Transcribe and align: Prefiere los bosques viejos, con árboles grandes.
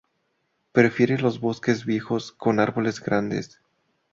Prefiere 0.71 1.19
los 1.19 1.39
bosques 1.39 1.85
viejos, 1.85 2.31
con 2.31 2.59
árboles 2.59 2.99
grandes. 3.01 3.61